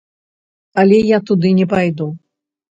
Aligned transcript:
Але 0.85 0.97
я 1.11 1.21
туды 1.29 1.53
не 1.61 1.71
пайду. 1.77 2.11